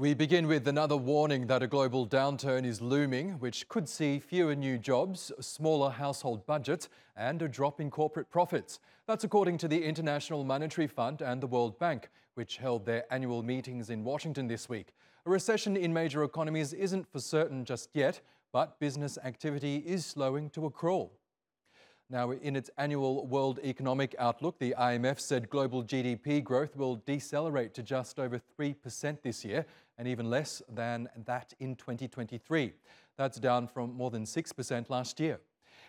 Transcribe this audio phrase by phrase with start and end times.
[0.00, 4.54] We begin with another warning that a global downturn is looming, which could see fewer
[4.54, 6.88] new jobs, a smaller household budgets,
[7.18, 8.80] and a drop in corporate profits.
[9.06, 13.42] That's according to the International Monetary Fund and the World Bank, which held their annual
[13.42, 14.94] meetings in Washington this week.
[15.26, 18.22] A recession in major economies isn't for certain just yet,
[18.52, 21.12] but business activity is slowing to a crawl.
[22.12, 27.72] Now, in its annual World Economic Outlook, the IMF said global GDP growth will decelerate
[27.74, 29.64] to just over 3% this year
[29.96, 32.72] and even less than that in 2023.
[33.16, 35.38] That's down from more than 6% last year.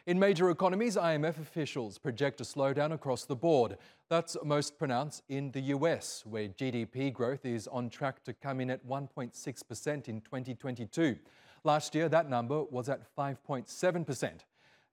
[0.06, 3.78] In major economies, IMF officials project a slowdown across the board.
[4.08, 8.70] That's most pronounced in the US, where GDP growth is on track to come in
[8.70, 11.18] at 1.6% in 2022.
[11.64, 14.42] Last year, that number was at 5.7%.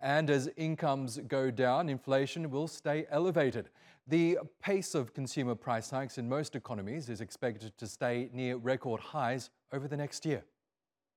[0.00, 3.68] And as incomes go down, inflation will stay elevated.
[4.06, 9.00] The pace of consumer price hikes in most economies is expected to stay near record
[9.00, 10.44] highs over the next year.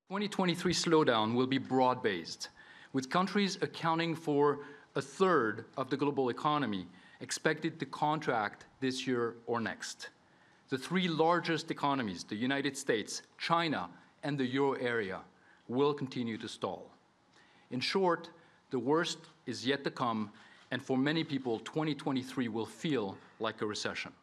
[0.10, 2.50] 2023 slowdown will be broad based,
[2.92, 4.60] with countries accounting for
[4.96, 6.86] a third of the global economy
[7.22, 10.10] expected to contract this year or next.
[10.70, 13.90] The three largest economies, the United States, China,
[14.24, 15.22] and the euro area,
[15.68, 16.92] will continue to stall.
[17.70, 18.30] In short,
[18.72, 20.32] the worst is yet to come,
[20.72, 24.14] and for many people, 2023 will feel like a recession.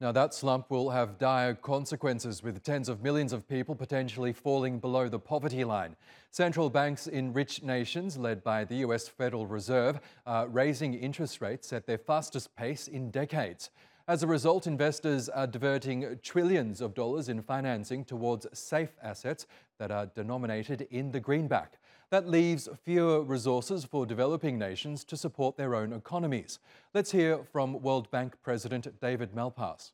[0.00, 4.78] Now, that slump will have dire consequences with tens of millions of people potentially falling
[4.78, 5.96] below the poverty line.
[6.30, 11.72] Central banks in rich nations, led by the US Federal Reserve, are raising interest rates
[11.72, 13.70] at their fastest pace in decades.
[14.06, 19.46] As a result, investors are diverting trillions of dollars in financing towards safe assets
[19.78, 21.78] that are denominated in the greenback.
[22.10, 26.58] That leaves fewer resources for developing nations to support their own economies.
[26.94, 29.92] Let's hear from World Bank President David Malpass.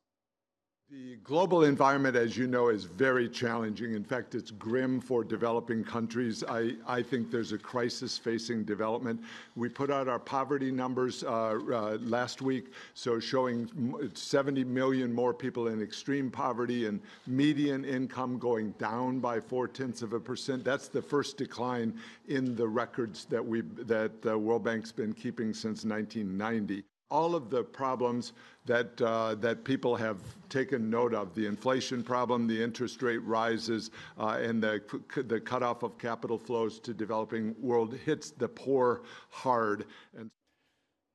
[0.90, 3.94] The global environment, as you know, is very challenging.
[3.94, 6.44] In fact, it's grim for developing countries.
[6.46, 9.20] I, I think there's a crisis facing development.
[9.56, 15.34] We put out our poverty numbers uh, uh, last week, so showing 70 million more
[15.34, 20.62] people in extreme poverty and median income going down by four tenths of a percent.
[20.62, 25.54] That's the first decline in the records that we that the World Bank's been keeping
[25.54, 28.32] since 1990 all of the problems
[28.66, 33.90] that, uh, that people have taken note of the inflation problem, the interest rate rises,
[34.18, 34.80] uh, and the,
[35.26, 39.84] the cutoff of capital flows to developing world hits the poor hard.
[40.16, 40.30] And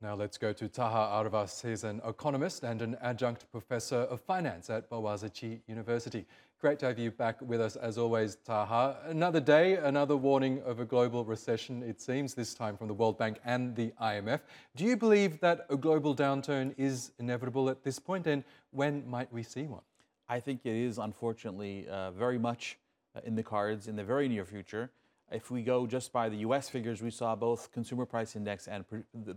[0.02, 1.66] now let's go to Taha Arvas.
[1.66, 6.24] He's an economist and an adjunct professor of finance at Boğaziçi University.
[6.58, 8.96] Great to have you back with us as always, Taha.
[9.06, 13.18] Another day, another warning of a global recession, it seems, this time from the World
[13.18, 14.40] Bank and the IMF.
[14.74, 19.32] Do you believe that a global downturn is inevitable at this point, and when might
[19.32, 19.82] we see one?
[20.28, 22.78] I think it is, unfortunately, uh, very much
[23.14, 24.90] uh, in the cards in the very near future.
[25.30, 28.84] If we go just by the US figures, we saw both consumer price index and
[29.14, 29.36] the,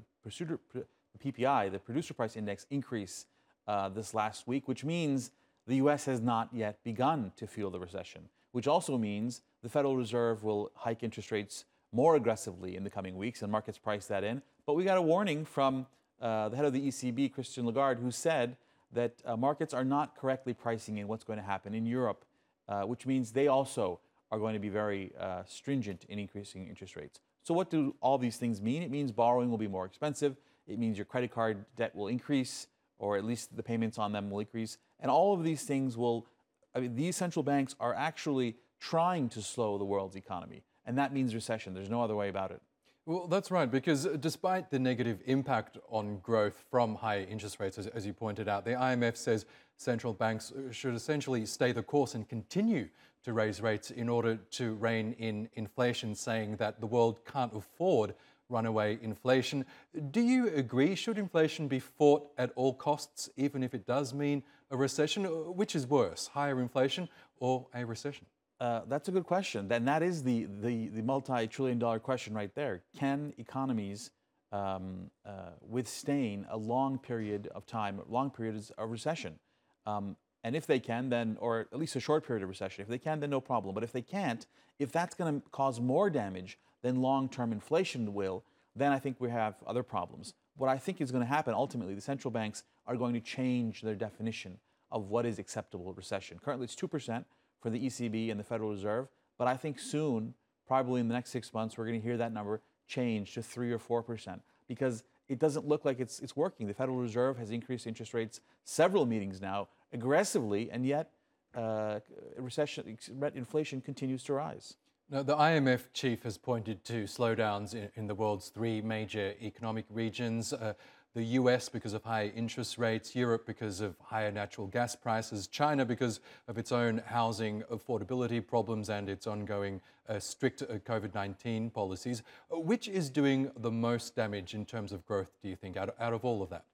[1.23, 3.27] PPI, the producer price index, increase
[3.67, 5.31] uh, this last week, which means
[5.67, 9.95] the US has not yet begun to feel the recession, which also means the Federal
[9.95, 14.23] Reserve will hike interest rates more aggressively in the coming weeks, and markets price that
[14.23, 14.41] in.
[14.65, 15.85] But we got a warning from
[16.19, 18.57] uh, the head of the ECB, Christine Lagarde, who said
[18.91, 22.25] that uh, markets are not correctly pricing in what's going to happen in Europe,
[22.67, 23.99] uh, which means they also
[24.33, 27.19] are going to be very uh, stringent in increasing interest rates.
[27.43, 28.81] So, what do all these things mean?
[28.81, 30.37] It means borrowing will be more expensive.
[30.65, 32.65] It means your credit card debt will increase
[32.97, 34.77] or at least the payments on them will increase.
[34.99, 36.25] And all of these things will,
[36.73, 40.63] I mean, these central banks are actually trying to slow the world's economy.
[40.85, 41.73] And that means recession.
[41.75, 42.61] There's no other way about it.
[43.05, 47.87] Well, that's right, because despite the negative impact on growth from high interest rates, as,
[47.87, 49.45] as, you pointed out, the IMF says
[49.75, 52.87] central banks should essentially stay the course and continue
[53.23, 58.13] to raise rates in order to rein in inflation, saying that the world can't afford
[58.49, 59.65] runaway inflation.
[60.11, 60.95] Do you agree?
[60.95, 65.23] Should inflation be fought at all costs, even if it does mean a recession?
[65.55, 68.25] Which is worse, higher inflation or a recession?
[68.59, 69.67] Uh, that's a good question.
[69.67, 72.81] Then that is the, the, the multi trillion dollar question right there.
[72.97, 74.11] Can economies
[74.51, 79.39] um, uh, withstand a long period of time, long periods of recession?
[79.85, 82.87] Um, and if they can, then, or at least a short period of recession, if
[82.87, 83.73] they can, then no problem.
[83.73, 84.45] But if they can't,
[84.77, 88.43] if that's going to cause more damage than long term inflation will,
[88.75, 90.33] then I think we have other problems.
[90.57, 93.81] What I think is going to happen ultimately, the central banks are going to change
[93.81, 94.57] their definition
[94.91, 96.39] of what is acceptable recession.
[96.43, 97.25] Currently, it's 2%
[97.61, 99.07] for the ECB and the Federal Reserve,
[99.37, 100.33] but I think soon,
[100.67, 103.71] probably in the next six months, we're going to hear that number change to 3
[103.71, 106.67] or 4% because it doesn't look like it's, it's working.
[106.67, 111.11] The Federal Reserve has increased interest rates several meetings now aggressively, and yet
[111.55, 111.99] uh,
[112.37, 112.97] recession,
[113.35, 114.75] inflation continues to rise.
[115.09, 119.85] Now, the IMF chief has pointed to slowdowns in, in the world's three major economic
[119.89, 120.53] regions.
[120.53, 120.73] Uh,
[121.13, 125.85] the US because of high interest rates, Europe because of higher natural gas prices, China
[125.85, 129.79] because of its own housing affordability problems and its ongoing
[130.09, 132.23] uh, strict uh, COVID 19 policies.
[132.51, 135.93] Uh, which is doing the most damage in terms of growth, do you think, out,
[135.99, 136.65] out of all of that?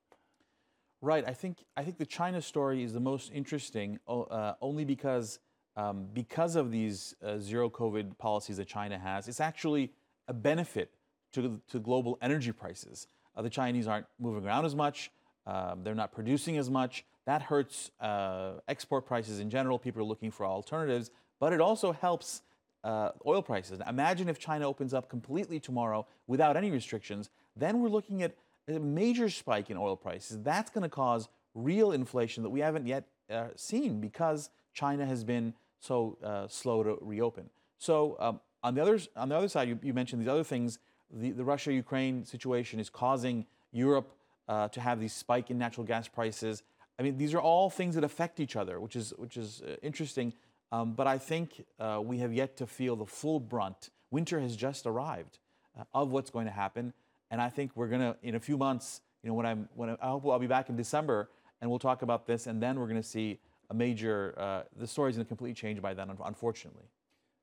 [1.02, 1.24] Right.
[1.26, 5.40] I think, I think the China story is the most interesting uh, only because,
[5.78, 9.94] um, because of these uh, zero COVID policies that China has, it's actually
[10.28, 10.92] a benefit
[11.34, 13.08] to, to global energy prices.
[13.36, 15.10] Uh, the Chinese aren't moving around as much.
[15.48, 17.06] Um, they're not producing as much.
[17.26, 19.80] That hurts uh, export prices in general.
[19.80, 22.42] People are looking for alternatives, but it also helps
[22.84, 23.80] uh, oil prices.
[23.88, 28.36] Imagine if China opens up completely tomorrow without any restrictions, then we're looking at
[28.76, 30.40] a major spike in oil prices.
[30.42, 35.24] That's going to cause real inflation that we haven't yet uh, seen because China has
[35.24, 37.50] been so uh, slow to reopen.
[37.78, 40.80] So um, on the other on the other side, you, you mentioned these other things
[41.12, 44.14] the, the Russia Ukraine situation is causing Europe
[44.48, 46.64] uh, to have these spike in natural gas prices.
[46.98, 49.76] I mean, these are all things that affect each other, which is, which is uh,
[49.82, 50.34] interesting.
[50.72, 53.90] Um, but I think uh, we have yet to feel the full brunt.
[54.12, 55.40] Winter has just arrived
[55.80, 56.94] uh, of what's going to happen.
[57.32, 59.90] And I think we're going to, in a few months, you know, when I'm, when
[59.92, 61.30] I, I hope I'll be back in December
[61.62, 62.48] and we'll talk about this.
[62.48, 63.40] And then we're going to see
[63.70, 66.86] a major, uh, the story's going to completely change by then, unfortunately.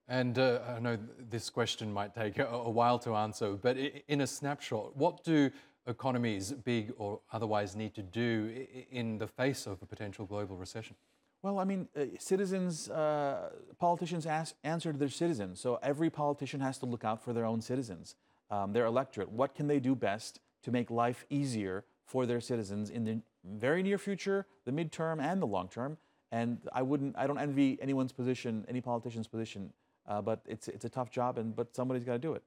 [0.09, 0.99] And uh, I know
[1.31, 5.51] this question might take a, a, while to answer, but in a snapshot, what do
[5.87, 10.97] economies, big or otherwise, need to do in the face of a potential global recession?
[11.43, 15.61] Well, I mean, uh, citizens, uh, politicians ask, answer to their citizens.
[15.61, 18.15] So every politician has to look out for their own citizens,
[18.51, 19.31] um, their electorate.
[19.31, 23.83] What can they do best to make life easier for their citizens in the very
[23.83, 25.99] near future, the midterm, and the long term?
[26.33, 29.73] And I wouldn't, I don't envy anyone's position, any politician's position
[30.09, 32.43] uh, but it's, it's a tough job, and, but somebody's got to do it.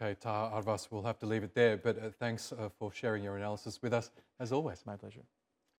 [0.00, 3.24] Okay, Taha Arvas, we'll have to leave it there, but uh, thanks uh, for sharing
[3.24, 4.82] your analysis with us, as always.
[4.86, 5.22] My pleasure.